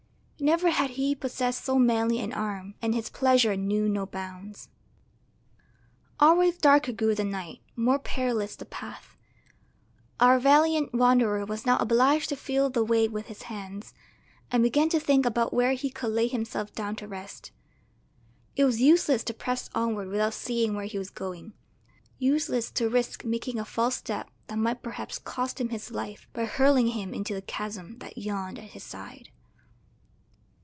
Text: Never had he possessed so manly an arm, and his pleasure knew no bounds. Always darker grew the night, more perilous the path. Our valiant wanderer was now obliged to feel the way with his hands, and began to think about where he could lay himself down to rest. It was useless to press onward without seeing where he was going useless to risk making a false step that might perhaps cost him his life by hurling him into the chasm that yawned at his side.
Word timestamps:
Never 0.43 0.71
had 0.71 0.89
he 0.97 1.13
possessed 1.13 1.63
so 1.63 1.77
manly 1.77 2.17
an 2.17 2.33
arm, 2.33 2.73
and 2.81 2.95
his 2.95 3.11
pleasure 3.11 3.55
knew 3.55 3.87
no 3.87 4.07
bounds. 4.07 4.69
Always 6.19 6.57
darker 6.57 6.93
grew 6.93 7.13
the 7.13 7.23
night, 7.23 7.59
more 7.75 7.99
perilous 7.99 8.55
the 8.55 8.65
path. 8.65 9.15
Our 10.19 10.39
valiant 10.39 10.95
wanderer 10.95 11.45
was 11.45 11.67
now 11.67 11.77
obliged 11.77 12.29
to 12.29 12.35
feel 12.35 12.71
the 12.71 12.83
way 12.83 13.07
with 13.07 13.27
his 13.27 13.43
hands, 13.43 13.93
and 14.51 14.63
began 14.63 14.89
to 14.89 14.99
think 14.99 15.27
about 15.27 15.53
where 15.53 15.73
he 15.73 15.91
could 15.91 16.09
lay 16.09 16.25
himself 16.27 16.73
down 16.73 16.95
to 16.95 17.07
rest. 17.07 17.51
It 18.55 18.65
was 18.65 18.81
useless 18.81 19.23
to 19.25 19.35
press 19.35 19.69
onward 19.75 20.07
without 20.07 20.33
seeing 20.33 20.73
where 20.73 20.87
he 20.87 20.97
was 20.97 21.11
going 21.11 21.53
useless 22.17 22.71
to 22.71 22.89
risk 22.89 23.23
making 23.23 23.59
a 23.59 23.63
false 23.63 23.97
step 23.97 24.31
that 24.47 24.57
might 24.57 24.81
perhaps 24.81 25.19
cost 25.19 25.61
him 25.61 25.69
his 25.69 25.91
life 25.91 26.27
by 26.33 26.45
hurling 26.45 26.87
him 26.87 27.13
into 27.13 27.35
the 27.35 27.43
chasm 27.43 27.99
that 27.99 28.17
yawned 28.17 28.57
at 28.57 28.71
his 28.71 28.81
side. 28.83 29.29